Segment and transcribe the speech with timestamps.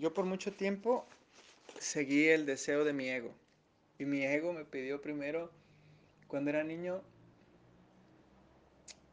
[0.00, 1.06] yo por mucho tiempo
[1.78, 3.32] seguí el deseo de mi ego.
[3.98, 5.50] Y mi ego me pidió primero,
[6.26, 7.02] cuando era niño,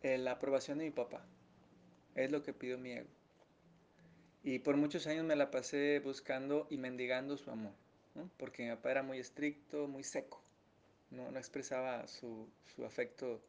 [0.01, 1.21] la aprobación de mi papá.
[2.15, 3.09] Es lo que pidió mi ego.
[4.43, 7.73] Y por muchos años me la pasé buscando y mendigando su amor,
[8.37, 10.41] porque mi papá era muy estricto, muy seco,
[11.11, 13.41] no, no expresaba su, su, afecto,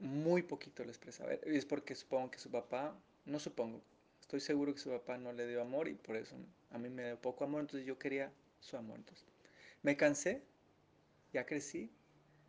[0.00, 1.32] muy poquito lo expresaba.
[1.46, 2.94] Y es porque supongo que su papá,
[3.24, 3.80] no supongo,
[4.24, 6.34] estoy seguro que su papá no le dio amor y por eso
[6.70, 8.98] a mí me dio poco amor, entonces yo quería su amor.
[8.98, 9.26] Entonces,
[9.82, 10.42] me cansé,
[11.34, 11.92] ya crecí,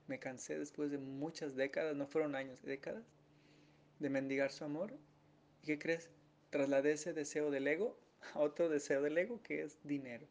[0.08, 3.04] me cansé después de muchas décadas, no fueron años, décadas,
[4.00, 4.98] de mendigar su amor.
[5.64, 6.10] ¿Y qué crees?
[6.50, 8.00] trasladé ese deseo del ego
[8.34, 10.26] a otro deseo del ego que es dinero.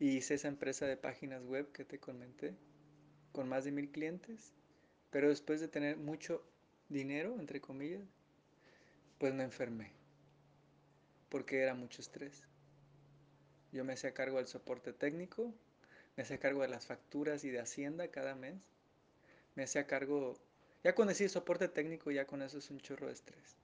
[0.00, 2.56] Y hice esa empresa de páginas web que te comenté,
[3.30, 4.54] con más de mil clientes,
[5.10, 6.42] pero después de tener mucho
[6.88, 8.02] dinero, entre comillas,
[9.18, 9.92] pues me enfermé,
[11.30, 12.42] porque era mucho estrés.
[13.72, 15.54] Yo me hacía cargo del soporte técnico,
[16.16, 18.56] me hacía cargo de las facturas y de Hacienda cada mes,
[19.54, 20.38] me hacía cargo,
[20.84, 23.56] ya con decir soporte técnico, ya con eso es un chorro de estrés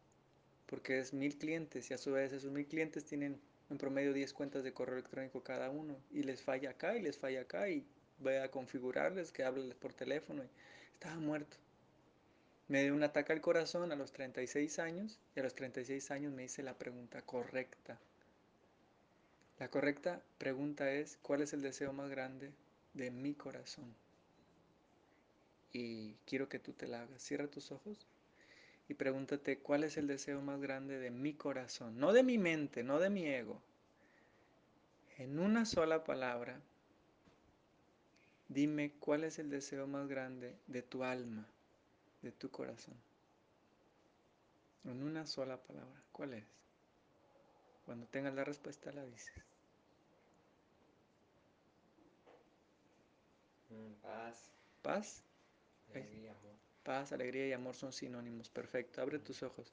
[0.66, 4.32] porque es mil clientes y a su vez esos mil clientes tienen en promedio 10
[4.32, 7.86] cuentas de correo electrónico cada uno y les falla acá y les falla acá y
[8.18, 10.48] voy a configurarles que hablen por teléfono y
[10.92, 11.56] estaba muerto.
[12.68, 16.32] Me dio un ataque al corazón a los 36 años y a los 36 años
[16.32, 17.98] me hice la pregunta correcta.
[19.58, 22.50] La correcta pregunta es, ¿cuál es el deseo más grande
[22.94, 23.94] de mi corazón?
[25.72, 27.22] Y quiero que tú te la hagas.
[27.22, 28.06] Cierra tus ojos
[28.88, 32.82] y pregúntate cuál es el deseo más grande de mi corazón, no de mi mente,
[32.82, 33.60] no de mi ego.
[35.18, 36.60] En una sola palabra,
[38.48, 41.48] dime cuál es el deseo más grande de tu alma,
[42.26, 42.94] de tu corazón.
[44.84, 46.44] En una sola palabra, ¿cuál es?
[47.84, 49.32] Cuando tengas la respuesta la dices.
[53.70, 54.50] Mm, paz.
[54.82, 55.22] ¿Paz?
[55.90, 56.56] Alegría, amor.
[56.82, 58.48] Paz, alegría y amor son sinónimos.
[58.48, 59.72] Perfecto, abre tus ojos.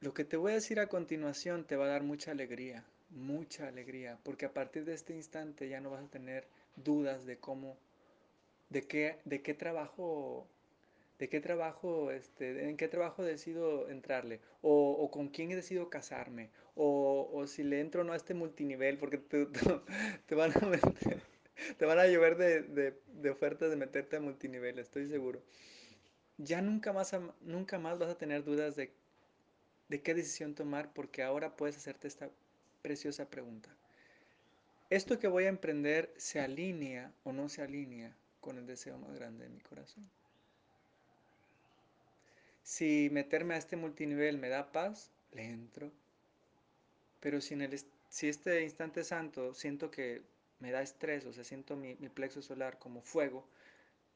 [0.00, 3.66] Lo que te voy a decir a continuación te va a dar mucha alegría, mucha
[3.66, 6.46] alegría, porque a partir de este instante ya no vas a tener
[6.76, 7.76] dudas de cómo,
[8.70, 10.46] de qué, de qué trabajo,
[11.18, 15.90] de qué trabajo, este, en qué trabajo decido entrarle, o, o con quién he decidido
[15.90, 19.60] casarme, o, o, si le entro no a este multinivel, porque te, te,
[20.26, 21.20] te van a meter
[21.76, 25.42] te van a llover de, de, de, ofertas de meterte a multinivel, estoy seguro.
[26.36, 28.92] Ya nunca más, nunca más vas a tener dudas de,
[29.88, 32.30] de qué decisión tomar porque ahora puedes hacerte esta
[32.82, 33.74] preciosa pregunta.
[34.90, 39.14] ¿Esto que voy a emprender se alinea o no se alinea con el deseo más
[39.14, 40.08] grande de mi corazón?
[42.68, 45.90] Si meterme a este multinivel me da paz, le entro.
[47.18, 47.80] Pero si, en el,
[48.10, 50.20] si este instante santo siento que
[50.60, 53.48] me da estrés, o sea, siento mi, plexo solar como fuego,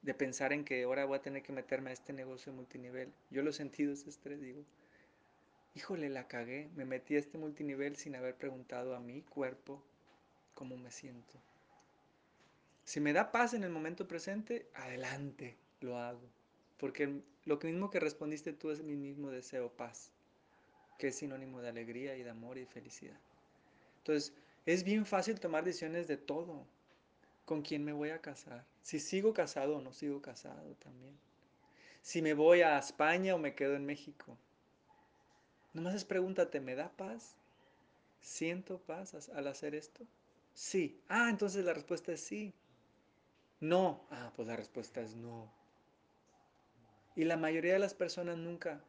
[0.02, 3.10] de pensar en que ahora voy a tener que meterme a este negocio multinivel.
[3.30, 4.66] Yo lo he sentido ese estrés, digo,
[5.74, 9.82] híjole, la cagué, me metí a este multinivel sin haber preguntado a mi cuerpo
[10.54, 11.40] cómo me siento.
[12.84, 16.41] Si me da paz en el momento presente, adelante, lo hago.
[16.82, 20.10] Porque lo mismo que respondiste tú es mi mismo deseo, paz,
[20.98, 23.20] que es sinónimo de alegría y de amor y felicidad.
[23.98, 24.34] Entonces,
[24.66, 26.66] es bien fácil tomar decisiones de todo.
[27.44, 28.66] ¿Con quién me voy a casar?
[28.82, 31.16] Si sigo casado o no sigo casado también.
[32.02, 34.36] Si me voy a España o me quedo en México.
[35.74, 37.36] Nomás es pregúntate, ¿me da paz?
[38.20, 40.04] ¿Siento paz al hacer esto?
[40.52, 41.00] Sí.
[41.08, 42.52] Ah, entonces la respuesta es sí.
[43.60, 44.04] No.
[44.10, 45.61] Ah, pues la respuesta es no.
[47.14, 48.80] Y la mayoría de las personas nunca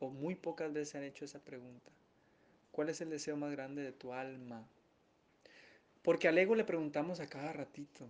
[0.00, 1.90] o muy pocas veces han hecho esa pregunta.
[2.72, 4.66] ¿Cuál es el deseo más grande de tu alma?
[6.02, 8.08] Porque al ego le preguntamos a cada ratito.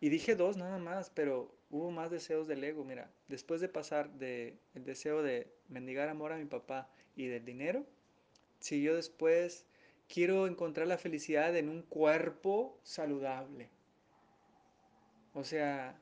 [0.00, 2.84] Y dije dos nada más, pero hubo más deseos del ego.
[2.84, 7.44] Mira, después de pasar del el deseo de mendigar amor a mi papá y del
[7.44, 7.84] dinero,
[8.60, 9.66] siguió después,
[10.08, 13.70] quiero encontrar la felicidad en un cuerpo saludable.
[15.34, 15.98] O sea,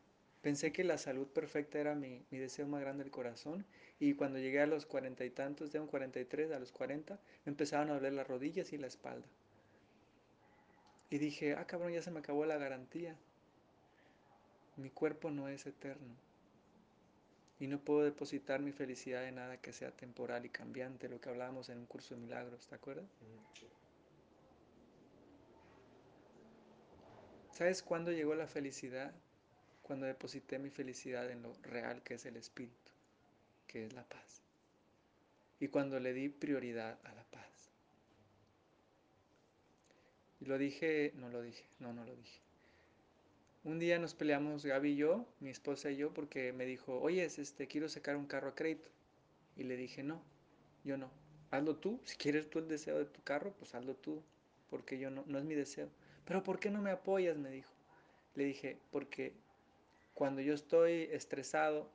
[0.47, 3.67] pensé que la salud perfecta era mi, mi deseo más grande del corazón.
[3.99, 7.51] Y cuando llegué a los cuarenta y tantos, de un 43 a los 40, me
[7.51, 9.27] empezaban a doler las rodillas y la espalda.
[11.11, 13.17] Y dije, ah, cabrón, ya se me acabó la garantía.
[14.77, 16.15] Mi cuerpo no es eterno.
[17.59, 21.29] Y no puedo depositar mi felicidad en nada que sea temporal y cambiante, lo que
[21.29, 23.11] hablábamos en un curso de milagros, ¿te acuerdas?
[27.51, 29.13] ¿Sabes cuándo llegó la felicidad?
[29.87, 32.91] Cuando deposité mi felicidad en lo real que es el espíritu,
[33.69, 34.43] que es la paz.
[35.61, 37.71] y cuando le di prioridad a la paz.
[40.41, 42.41] Y lo dije, no lo dije, no, no lo dije.
[43.63, 47.25] Un día nos peleamos Gaby y yo, mi esposa y yo, porque me dijo, oye,
[47.25, 48.91] este, quiero sacar un carro a crédito.
[49.57, 50.21] Y le dije, no,
[50.83, 51.11] yo no.
[51.53, 54.21] Hazlo tú, si quieres tú el deseo de tu carro, pues hazlo tú,
[54.69, 55.89] porque yo no, no es mi deseo.
[56.25, 57.37] Pero ¿por qué no me apoyas?
[57.39, 57.73] Me dijo.
[58.35, 59.33] Le dije, porque
[60.17, 61.91] cuando yo estoy estresado,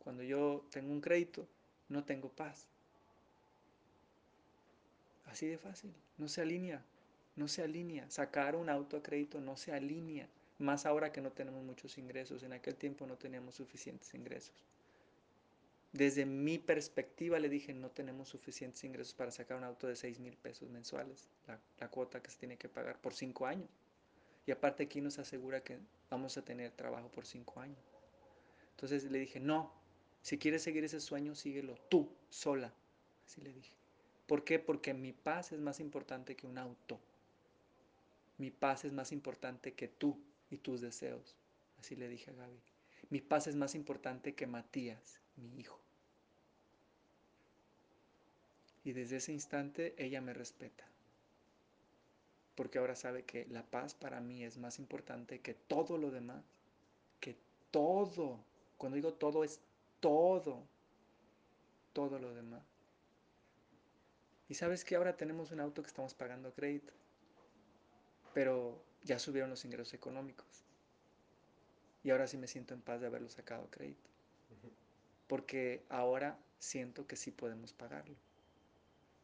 [0.00, 1.46] cuando yo tengo un crédito,
[1.88, 2.66] no tengo paz.
[5.26, 6.84] Así de fácil, no se alinea,
[7.36, 8.10] no se alinea.
[8.10, 10.26] Sacar un auto a crédito no se alinea,
[10.58, 12.42] más ahora que no tenemos muchos ingresos.
[12.42, 14.64] En aquel tiempo no teníamos suficientes ingresos.
[15.92, 20.18] Desde mi perspectiva le dije, no tenemos suficientes ingresos para sacar un auto de 6
[20.18, 23.68] mil pesos mensuales, la, la, cuota que se tiene que pagar por 5 años.
[24.46, 25.78] Y aparte aquí nos asegura que
[26.10, 27.78] vamos a tener trabajo por 5 años.
[28.72, 29.72] Entonces le dije, no,
[30.22, 32.72] si quieres seguir ese sueño, síguelo tú, sola.
[33.26, 33.72] Así le dije.
[34.26, 34.58] ¿Por qué?
[34.58, 37.00] Porque mi paz es más importante que un auto.
[38.38, 40.18] Mi paz es más importante que tú
[40.50, 41.36] y tus deseos.
[41.78, 42.60] Así le dije a Gaby.
[43.10, 45.80] Mi paz es más importante que Matías, mi hijo.
[48.84, 50.84] Y desde ese instante ella me respeta.
[52.60, 56.44] Porque ahora sabe que la paz para mí es más importante que todo lo demás.
[57.18, 57.34] Que
[57.70, 58.38] todo.
[58.76, 59.60] Cuando digo todo es
[59.98, 60.62] todo.
[61.94, 62.60] Todo lo demás.
[64.50, 66.92] Y sabes que ahora tenemos un auto que estamos pagando crédito.
[68.34, 70.62] Pero ya subieron los ingresos económicos.
[72.04, 74.10] Y ahora sí me siento en paz de haberlo sacado crédito.
[75.28, 78.16] Porque ahora siento que sí podemos pagarlo.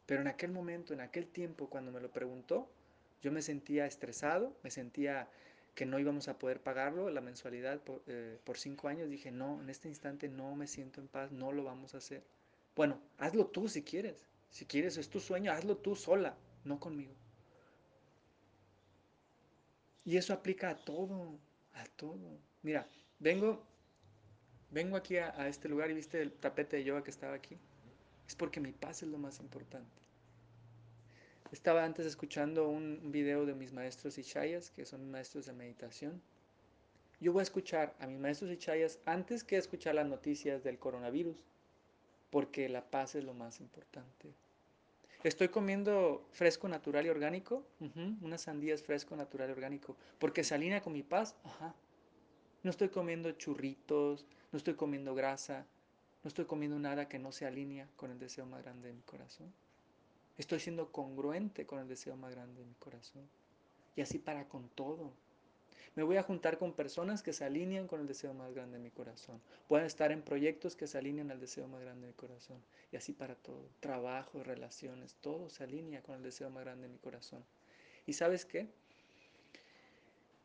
[0.06, 2.70] Pero en aquel momento, en aquel tiempo, cuando me lo preguntó,
[3.22, 5.28] yo me sentía estresado, me sentía
[5.74, 9.10] que no íbamos a poder pagarlo, la mensualidad por, eh, por, cinco años.
[9.10, 12.22] Dije, no, en este instante no me siento en paz, no lo vamos a hacer.
[12.74, 14.26] Bueno, hazlo tú si quieres.
[14.50, 16.34] Si quieres, es tu sueño, hazlo tú sola,
[16.64, 17.12] no conmigo.
[20.04, 21.38] Y eso aplica a todo,
[21.74, 22.38] a todo.
[22.62, 23.62] Mira, vengo,
[24.70, 27.58] vengo aquí a, a, este lugar y viste el tapete de yoga que estaba aquí.
[28.26, 30.05] Es porque mi paz es lo más importante.
[31.52, 36.20] Estaba antes escuchando un video de mis maestros Ishayas, que son maestros de meditación.
[37.20, 41.36] Yo voy a escuchar a mis maestros Ishayas antes que escuchar las noticias del coronavirus,
[42.30, 44.34] porque la paz es lo más importante.
[45.22, 50.44] Estoy comiendo fresco, natural y orgánico, uh -huh, unas sandías fresco, natural y orgánico, porque
[50.44, 51.36] se alinea con mi paz.
[51.44, 51.74] Ajá.
[52.62, 55.64] No estoy comiendo churritos, no estoy comiendo grasa,
[56.24, 59.02] no estoy comiendo nada que no se alinea con el deseo más grande de mi
[59.02, 59.52] corazón.
[60.38, 63.28] Estoy siendo congruente con el deseo más grande de mi corazón.
[63.94, 65.12] Y así para con todo.
[65.94, 68.84] Me voy a juntar con personas que se alinean con el deseo más grande de
[68.84, 69.40] mi corazón.
[69.68, 72.62] Voy a estar en proyectos que se alinean al deseo más grande de mi corazón.
[72.92, 73.66] Y así para todo.
[73.80, 77.42] Trabajo, relaciones, todo se alinea con el deseo más grande de mi corazón.
[78.06, 78.68] ¿Y sabes qué?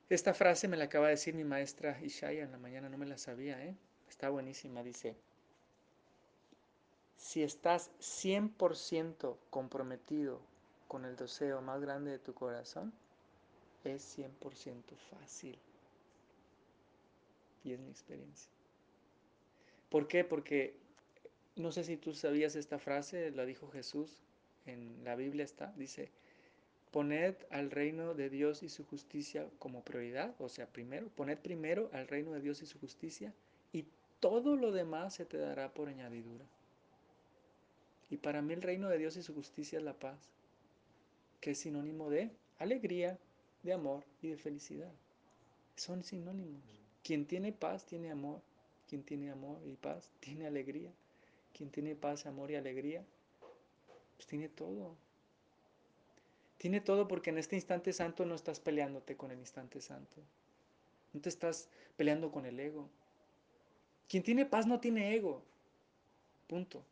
[0.10, 3.06] Esta frase me la acaba de decir mi maestra Ishaya en la mañana, no me
[3.06, 3.76] la sabía, ¿eh?
[4.10, 5.16] Está buenísima, dice,
[7.22, 10.42] si estás 100% comprometido
[10.88, 12.92] con el deseo más grande de tu corazón,
[13.84, 15.58] es 100% fácil.
[17.64, 18.52] Y es mi experiencia.
[19.90, 20.24] ¿Por qué?
[20.24, 20.76] Porque
[21.56, 24.24] no sé si tú sabías esta frase, la dijo Jesús,
[24.66, 26.10] en la Biblia está, dice,
[26.90, 31.92] poned al reino de Dios y su justicia como prioridad, o sea, primero, poned primero
[31.94, 33.32] al reino de Dios y su justicia
[33.72, 33.86] y
[34.20, 36.46] todo lo demás se te dará por añadidura.
[38.12, 40.20] Y para mí el reino de Dios y su justicia es la paz,
[41.39, 43.18] que es sinónimo de alegría,
[43.63, 44.91] de amor y de felicidad.
[45.77, 46.62] Son sinónimos.
[47.03, 48.41] Quien tiene paz tiene amor.
[48.89, 50.91] Quien tiene amor y paz tiene alegría.
[51.53, 53.06] Quien tiene paz, amor y alegría,
[54.18, 54.96] pues tiene todo.
[56.58, 60.18] Tiene todo porque en este instante santo no estás peleándote con el instante santo.
[61.13, 62.89] No te estás peleando con el ego.
[64.10, 65.41] Quien tiene paz no tiene ego.
[66.48, 66.84] Punto.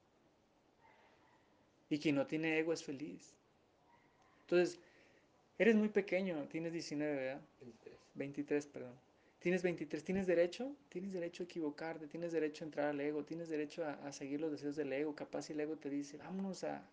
[1.90, 3.34] Y quien no tiene ego es feliz.
[4.42, 4.80] Entonces,
[5.58, 7.42] eres muy pequeño, tienes 19, ¿verdad?
[7.62, 7.98] 23.
[8.16, 8.94] 23, perdón.
[9.40, 10.76] Tienes 23, ¿tienes derecho?
[10.90, 14.42] Tienes derecho a equivocarte, tienes derecho a entrar al ego, tienes derecho a, a seguir
[14.42, 15.16] los deseos del ego.
[15.16, 16.84] Capaz si el ego te dice, vámonos a,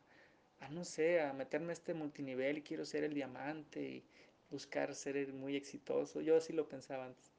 [0.60, 4.04] a, no sé, a meterme a este multinivel y quiero ser el diamante y
[4.50, 6.20] buscar ser muy exitoso.
[6.20, 7.32] Yo así lo pensaba antes.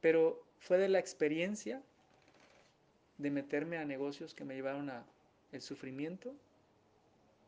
[0.00, 1.82] Pero fue de la experiencia
[3.16, 5.06] de meterme a negocios que me llevaron a
[5.52, 6.34] el sufrimiento.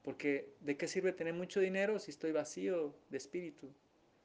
[0.03, 3.69] Porque ¿de qué sirve tener mucho dinero si estoy vacío de espíritu?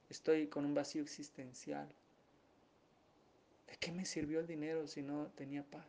[0.09, 1.87] Estoy con un vacío existencial.
[3.67, 5.87] ¿De qué me sirvió el dinero si no tenía paz?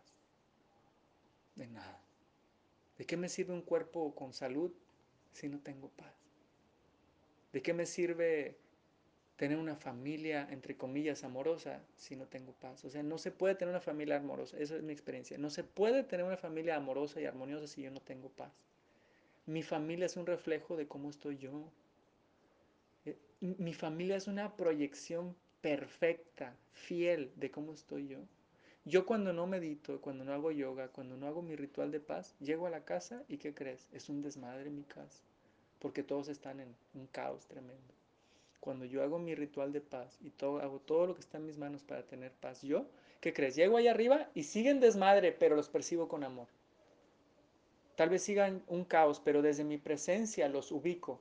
[1.56, 2.00] De nada.
[2.96, 4.72] ¿De qué me sirve un cuerpo con salud
[5.32, 6.14] si no tengo paz?
[7.52, 8.56] ¿De qué me sirve
[9.42, 12.84] tener una familia, entre comillas, amorosa si no tengo paz?
[12.84, 15.36] O sea, no se puede tener una familia amorosa, esa es mi experiencia.
[15.36, 18.52] No se puede tener una familia amorosa y armoniosa si yo no tengo paz.
[19.46, 21.72] Mi familia es un reflejo de cómo estoy yo.
[23.04, 28.20] Eh, mi familia es una proyección perfecta, fiel de cómo estoy yo.
[28.84, 32.36] Yo cuando no medito, cuando no hago yoga, cuando no hago mi ritual de paz,
[32.38, 33.88] llego a la casa y ¿qué crees?
[33.92, 35.24] Es un desmadre mi casa,
[35.80, 38.01] porque todos están en un caos tremendo.
[38.62, 41.46] Cuando yo hago mi ritual de paz y todo, hago todo lo que está en
[41.46, 42.86] mis manos para tener paz, yo,
[43.20, 43.56] ¿qué crees?
[43.56, 46.46] Llego allá arriba y siguen desmadre, pero los percibo con amor.
[47.96, 51.18] Tal vez sigan un caos, pero desde mi presencia los ubico.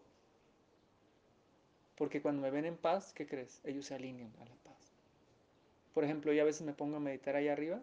[1.95, 3.60] Porque cuando me ven en paz, ¿qué crees?
[3.63, 4.93] Ellos se alinean a la paz.
[5.95, 7.81] Por ejemplo, yo a veces me pongo a meditar ahí arriba.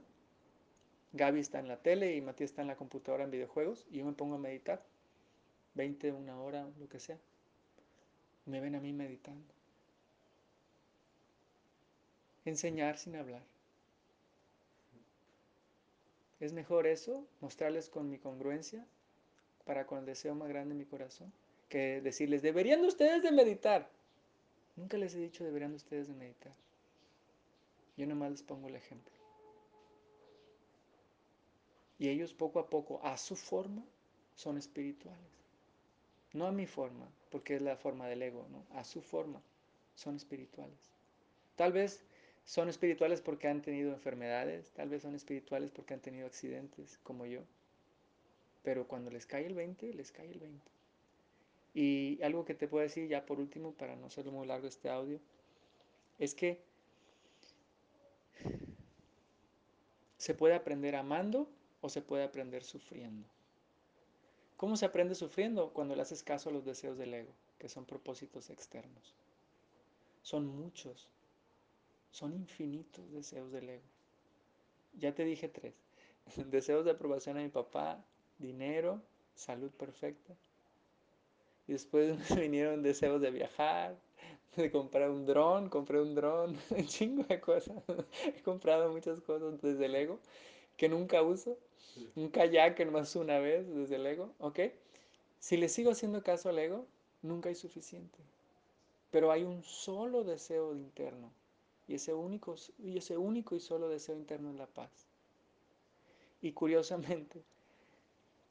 [1.14, 4.04] Gaby está en la tele y Matías está en la computadora en videojuegos y yo
[4.04, 4.84] me pongo a meditar.
[5.74, 7.18] 20, una hora, lo que sea.
[8.48, 9.52] Me ven a mí meditando.
[12.46, 13.42] Enseñar sin hablar.
[16.40, 18.86] Es mejor eso, mostrarles con mi congruencia
[19.66, 21.30] para con el deseo más grande de mi corazón,
[21.68, 23.90] que decirles, deberían ustedes de meditar.
[24.76, 26.54] Nunca les he dicho deberían ustedes de meditar.
[27.98, 29.12] Yo nomás les pongo el ejemplo.
[31.98, 33.84] Y ellos poco a poco, a su forma,
[34.36, 35.44] son espirituales.
[36.32, 38.66] No a mi forma, porque es la forma del ego, ¿no?
[38.78, 39.42] A su forma,
[39.94, 40.78] son espirituales.
[41.56, 42.04] Tal vez
[42.44, 47.26] son espirituales porque han tenido enfermedades, tal vez son espirituales porque han tenido accidentes, como
[47.26, 47.42] yo.
[48.62, 50.70] Pero cuando les cae el 20, les cae el 20.
[51.74, 54.88] Y algo que te puedo decir ya por último, para no ser muy largo este
[54.88, 55.20] audio,
[56.18, 56.60] es que
[60.16, 61.48] se puede aprender amando
[61.80, 63.28] o se puede aprender sufriendo.
[64.58, 65.72] ¿Cómo se aprende sufriendo?
[65.72, 69.14] Cuando le haces caso a los deseos del ego, que son propósitos externos.
[70.22, 71.08] Son muchos,
[72.10, 73.84] son infinitos deseos del ego.
[74.94, 75.74] Ya te dije tres.
[76.50, 78.04] Deseos de aprobación a mi papá,
[78.40, 79.00] dinero,
[79.36, 80.34] salud perfecta.
[81.68, 83.96] Y después me vinieron deseos de viajar,
[84.56, 87.80] de comprar un dron, compré un dron, un chingo de cosas.
[88.24, 90.18] He comprado muchas cosas desde el ego
[90.78, 91.58] que nunca uso.
[92.14, 94.60] Un kayak más una vez desde el ego, ¿ok?
[95.40, 96.86] Si le sigo haciendo caso al ego,
[97.20, 98.18] nunca hay suficiente.
[99.10, 101.32] Pero hay un solo deseo interno.
[101.88, 104.90] Y ese único y, ese único y solo deseo interno es la paz.
[106.40, 107.42] Y curiosamente,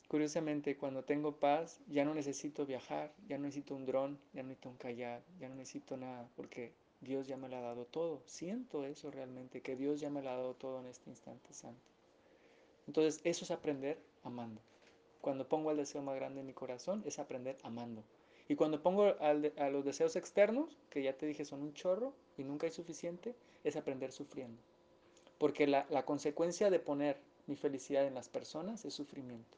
[0.09, 4.49] curiosamente, cuando tengo paz, ya no necesito viajar, ya no necesito un dron, ya no
[4.49, 8.21] necesito un kayak, ya no necesito nada, porque Dios ya me lo ha dado todo.
[8.25, 11.79] Siento eso realmente, que Dios ya me lo ha dado todo en este instante santo.
[12.87, 14.61] Entonces, eso es aprender amando.
[15.21, 18.03] Cuando pongo el deseo más grande en mi corazón, es aprender amando.
[18.49, 22.43] Y cuando pongo a los deseos externos, que ya te dije son un chorro y
[22.43, 24.61] nunca hay suficiente, es aprender sufriendo.
[25.37, 29.57] Porque la, consecuencia de poner mi felicidad en las personas es sufrimiento.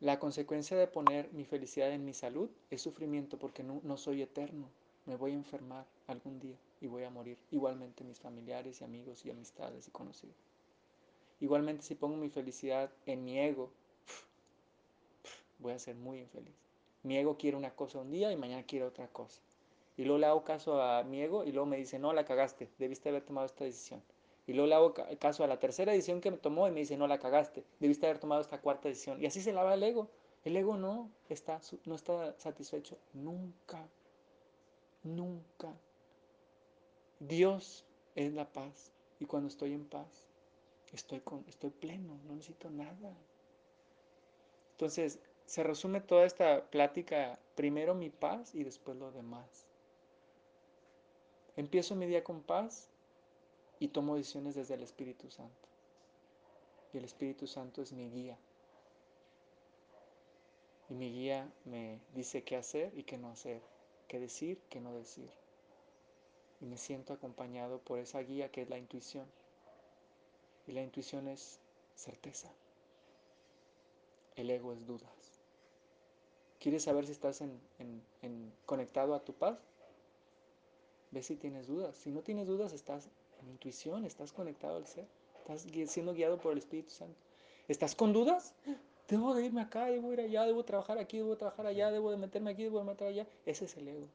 [0.00, 4.22] La consecuencia de poner mi felicidad en mi salud es sufrimiento porque no, no soy
[4.22, 4.68] eterno.
[5.06, 7.38] Me voy a enfermar algún día y voy a morir.
[7.50, 10.47] Igualmente mis familiares y amigos y amistades y conocidos.
[11.40, 13.70] Igualmente si pongo mi felicidad en mi ego,
[15.58, 16.54] voy a ser muy infeliz.
[17.02, 19.40] Mi ego quiere una cosa un día y mañana quiere otra cosa.
[19.96, 22.68] Y luego le hago caso a mi ego y luego me dice, no, la cagaste,
[22.78, 24.02] debiste haber tomado esta decisión.
[24.46, 26.96] Y luego le hago caso a la tercera decisión que me tomó y me dice,
[26.96, 29.20] no, la cagaste, debiste haber tomado esta cuarta decisión.
[29.20, 30.08] Y así se lava el ego.
[30.44, 33.86] El ego no está, no está satisfecho nunca,
[35.02, 35.74] nunca.
[37.18, 38.92] Dios es la paz.
[39.20, 40.27] Y cuando estoy en paz,
[40.92, 43.16] estoy, con, estoy pleno, no necesito nada.
[44.72, 49.66] Entonces, se resume toda esta plática, primero mi paz y después lo demás.
[51.56, 52.88] Empiezo mi día con paz
[53.80, 55.68] y tomo decisiones desde el Espíritu Santo.
[56.92, 58.38] Y el Espíritu Santo es mi guía.
[60.88, 63.60] Y mi guía me dice qué hacer y qué no hacer,
[64.06, 65.30] qué decir, qué no decir.
[66.60, 69.26] Y me siento acompañado por esa guía que es la intuición.
[70.68, 71.58] Y la intuición es
[71.94, 72.52] certeza.
[74.36, 75.10] El ego es dudas.
[76.60, 79.58] ¿Quieres saber si estás en, conectado a tu paz?
[81.10, 81.96] Ve si tienes dudas.
[81.96, 83.08] Si no tienes dudas, estás
[83.40, 85.06] en intuición, estás conectado al ser.
[85.38, 87.18] Estás siendo guiado por el Espíritu Santo.
[87.66, 88.52] ¿Estás con dudas?
[89.08, 92.18] Debo de irme acá, debo ir allá, debo trabajar aquí, debo trabajar allá, debo de
[92.18, 93.26] meterme aquí, debo de meter allá.
[93.46, 94.06] Ese es el ego.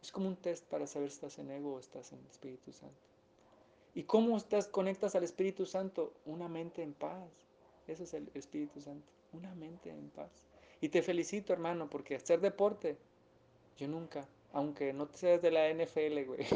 [0.00, 2.70] Es como un test para saber si estás en ego o estás en el Espíritu
[2.70, 3.17] Santo.
[3.98, 6.12] ¿Y cómo estás, conectas al Espíritu Santo?
[6.24, 7.32] Una mente en paz.
[7.88, 10.30] Eso es el Espíritu Santo, una mente en paz.
[10.80, 12.96] Y te felicito, hermano, porque hacer deporte,
[13.76, 16.46] yo nunca, aunque no te seas de la NFL, güey,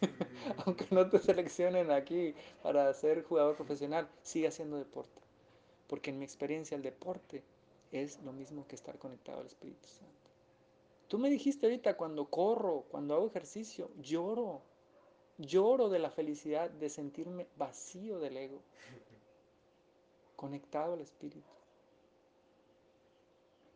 [0.64, 5.20] aunque no te seleccionen aquí para ser jugador profesional, sigue haciendo deporte.
[5.88, 7.42] Porque en mi experiencia el deporte
[7.92, 10.30] es lo mismo que estar conectado al Espíritu Santo.
[11.08, 14.62] Tú me dijiste ahorita cuando corro, cuando hago ejercicio, lloro.
[15.38, 18.60] Lloro de la felicidad de sentirme vacío del ego,
[20.34, 21.50] conectado al Espíritu.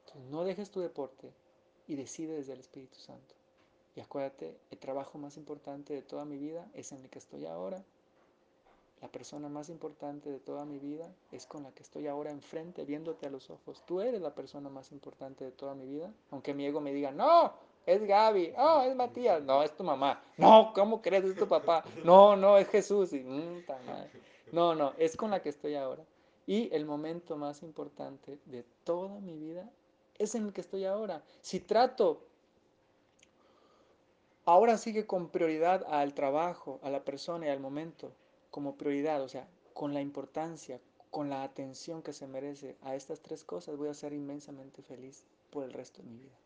[0.06, 1.32] Entonces, no dejes tu deporte
[1.86, 3.34] y decide desde el Espíritu Santo.
[3.94, 7.46] Y acuérdate, el trabajo más importante de toda mi vida es en el que estoy
[7.46, 7.84] ahora
[9.00, 12.84] la persona más importante de toda mi vida es con la que estoy ahora enfrente,
[12.84, 13.82] viéndote a los ojos.
[13.86, 16.12] Tú eres la persona más importante de toda mi vida.
[16.30, 17.54] Aunque mi ego me diga, no,
[17.90, 20.22] es Gaby, no, es Matías, no, es tu mamá.
[20.36, 21.24] No, ¿cómo crees?
[21.24, 21.84] Es tu papá.
[22.04, 23.12] No, no, es Jesús.
[23.12, 23.64] Y, mmm,
[24.52, 26.04] no, no, es con la que estoy ahora.
[26.46, 29.68] Y el momento más importante de toda mi vida
[30.18, 31.22] es en el que estoy ahora.
[31.40, 32.22] Si trato
[34.44, 38.12] ahora sigue con prioridad al trabajo, a la persona y al momento
[38.50, 40.80] como prioridad, o sea, con la importancia,
[41.10, 45.24] con la atención que se merece a estas tres cosas, voy a ser inmensamente feliz
[45.50, 46.36] por el resto de mi vida.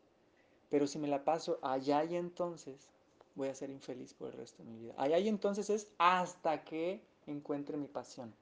[0.75, 2.89] Pero si me la paso allá y entonces,
[3.37, 4.95] voy a ser infeliz por el resto de mi vida.
[4.97, 8.35] Allá y entonces es hasta que encuentre mi pasión,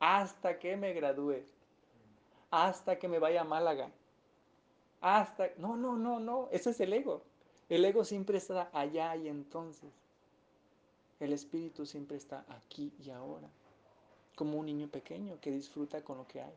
[0.00, 1.36] hasta que me gradúe,
[2.50, 3.90] hasta que me vaya a Málaga,
[5.00, 5.48] hasta...
[5.56, 7.22] No, no, no, no, ese es el ego.
[7.70, 9.94] El ego siempre está allá y entonces.
[11.20, 13.48] El espíritu siempre está aquí y ahora,
[14.34, 16.52] como un niño pequeño que disfruta con lo que hay.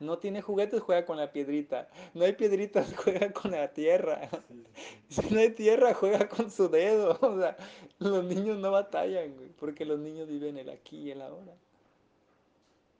[0.00, 1.88] No tiene juguetes, juega con la piedrita.
[2.14, 4.28] No hay piedritas, juega con la tierra.
[5.08, 7.18] Si no hay tierra, juega con su dedo.
[7.22, 7.56] O sea,
[7.98, 11.54] los niños no batallan, porque los niños viven el aquí y el ahora.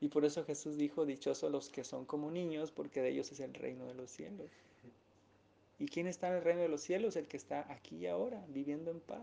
[0.00, 3.40] Y por eso Jesús dijo, dichosos los que son como niños, porque de ellos es
[3.40, 4.50] el reino de los cielos.
[5.78, 7.16] ¿Y quién está en el reino de los cielos?
[7.16, 9.22] El que está aquí y ahora, viviendo en paz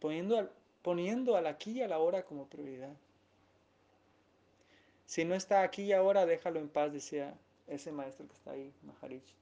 [0.00, 0.50] poniendo al,
[0.82, 2.96] poniendo al aquí y a la hora como prioridad.
[5.10, 8.72] Si no está aquí y ahora, déjalo en paz, decía ese maestro que está ahí,
[8.82, 9.34] Maharich,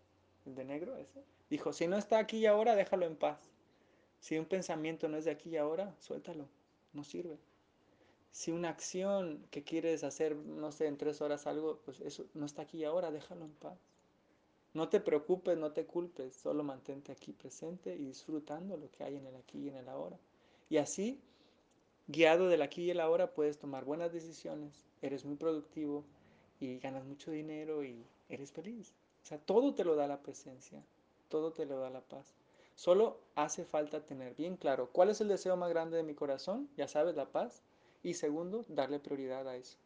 [0.47, 1.23] el de negro, ese.
[1.51, 3.39] Dijo, si no está aquí y ahora, déjalo en paz.
[4.19, 6.49] Si un pensamiento no es de aquí y ahora, suéltalo,
[6.95, 7.37] no sirve.
[8.31, 12.47] Si una acción que quieres hacer, no sé, en tres horas algo, pues eso no
[12.47, 13.79] está aquí y ahora, déjalo en paz.
[14.73, 19.17] No te preocupes, no te culpes, solo mantente aquí presente y disfrutando lo que hay
[19.17, 20.17] en el aquí y en el ahora.
[20.71, 21.21] Y así,
[22.09, 26.05] guiado del aquí y el ahora, puedes tomar buenas decisiones, eres muy productivo
[26.59, 28.95] y ganas mucho dinero y eres feliz.
[29.23, 30.83] O sea, todo te lo da la presencia,
[31.29, 32.35] todo te lo da la paz.
[32.75, 36.69] Solo hace falta tener bien claro cuál es el deseo más grande de mi corazón,
[36.77, 37.63] ya sabes, la paz.
[38.03, 39.77] Y segundo, darle prioridad a eso.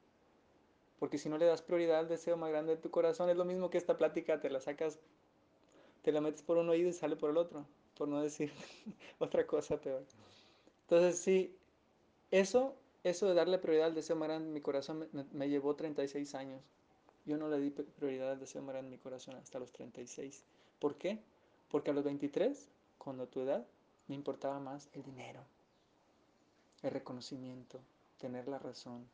[0.99, 3.47] Porque si no le das prioridad al deseo más grande de tu corazón, es lo
[3.47, 4.99] mismo que esta plática, te la sacas,
[6.03, 8.53] te la metes por un oído y sale por el otro, por no decir
[9.19, 10.05] otra cosa peor.
[10.83, 11.57] Entonces, sí,
[12.33, 16.63] eso, eso de darle prioridad al deseo más en mi corazón me, llevó 36 años.
[17.27, 20.43] Yo no le di prioridad al deseo más en mi corazón hasta los 36.
[20.81, 21.19] ¿Por qué?
[21.71, 23.67] Porque a los 23, cuando tu edad,
[24.09, 25.45] me importaba más el dinero,
[26.83, 27.79] el reconocimiento,
[28.19, 29.07] tener la razón,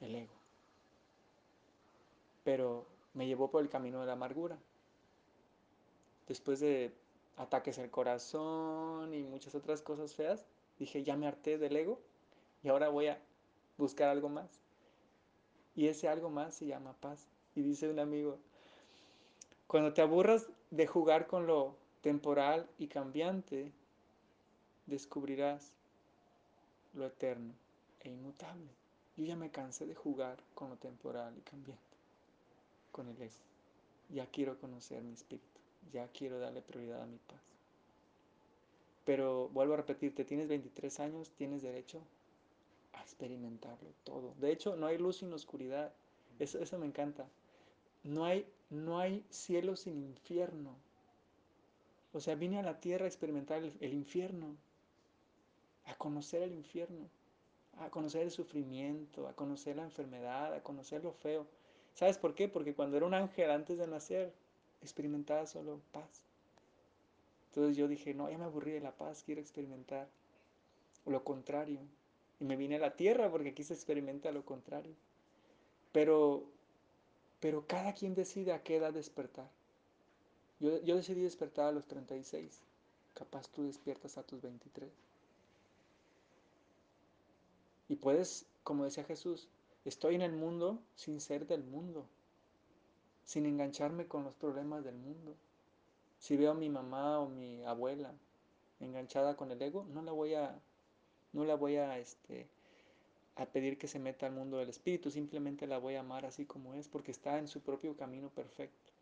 [0.00, 0.34] el ego.
[2.44, 4.56] Pero me llevó por el camino de la amargura.
[6.28, 6.92] Después de
[7.36, 10.46] ataques al corazón y muchas otras cosas feas,
[10.78, 12.00] Dije, ya me harté del ego
[12.62, 13.18] y ahora voy a
[13.78, 14.60] buscar algo más.
[15.74, 17.26] Y ese algo más se llama paz.
[17.54, 18.38] Y dice un amigo,
[19.66, 23.72] cuando te aburras de jugar con lo temporal y cambiante,
[24.86, 25.72] descubrirás
[26.94, 27.52] lo eterno
[28.00, 28.68] e inmutable.
[29.16, 31.96] Yo ya me cansé de jugar con lo temporal y cambiante,
[32.92, 33.32] con el ego.
[34.10, 35.60] Ya quiero conocer mi espíritu,
[35.92, 37.45] ya quiero darle prioridad a mi paz.
[39.06, 42.02] Pero vuelvo a repetirte, tienes 23 años, tienes derecho
[42.92, 44.34] a experimentarlo todo.
[44.40, 45.92] De hecho, no hay luz sin oscuridad.
[46.40, 47.24] Eso, eso me encanta.
[48.02, 50.74] No hay, no hay cielo sin infierno.
[52.12, 54.56] O sea, vine a la tierra a experimentar el, el infierno,
[55.84, 57.08] a conocer el infierno,
[57.78, 61.46] a conocer el sufrimiento, a conocer la enfermedad, a conocer lo feo.
[61.94, 62.48] ¿Sabes por qué?
[62.48, 64.32] Porque cuando era un ángel antes de nacer,
[64.82, 66.25] experimentaba solo paz.
[67.56, 70.08] Entonces yo dije, no, ya me aburrí de la paz, quiero experimentar
[71.06, 71.80] lo contrario.
[72.38, 74.94] Y me vine a la tierra porque quise experimentar lo contrario.
[75.90, 76.44] Pero,
[77.40, 79.48] pero cada quien decide a qué edad despertar.
[80.60, 82.60] Yo, yo decidí despertar a los 36.
[83.14, 84.90] Capaz tú despiertas a tus 23.
[87.88, 89.48] Y puedes, como decía Jesús,
[89.86, 92.08] Estoy en el mundo sin ser del mundo,
[93.24, 95.36] sin engancharme con los problemas del mundo.
[96.18, 98.12] Si veo a mi mamá o mi abuela
[98.80, 100.58] enganchada con el ego, no la voy a,
[101.32, 102.48] no la voy a, este,
[103.36, 106.44] a pedir que se meta al mundo del espíritu, simplemente la voy a amar así
[106.44, 108.92] como es, porque está en su propio camino perfecto.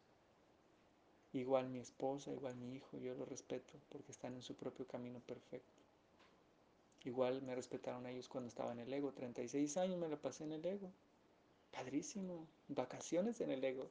[1.33, 5.18] Igual mi esposa, igual mi hijo, yo lo respeto porque están en su propio camino
[5.20, 5.83] perfecto.
[7.05, 9.12] Igual me respetaron ellos cuando estaba en el ego.
[9.12, 10.90] 36 años me la pasé en el ego.
[11.72, 12.46] Padrísimo.
[12.68, 13.90] Vacaciones en el ego.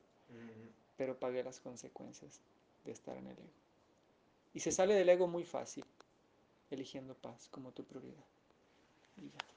[0.98, 2.40] Pero pagué las consecuencias
[2.86, 3.50] de estar en el ego.
[4.54, 5.86] Y se sale del ego muy fácil,
[6.70, 8.26] eligiendo paz como tu prioridad.
[9.18, 9.53] Y ya.